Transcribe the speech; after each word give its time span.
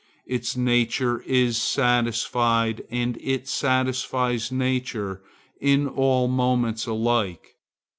Its 0.25 0.57
nature 0.57 1.21
is 1.27 1.61
satisfied 1.61 2.81
and 2.89 3.19
it 3.21 3.47
satisfies 3.47 4.51
nature 4.51 5.21
in 5.59 5.87
all 5.87 6.27
moments 6.27 6.87
alike. 6.87 7.55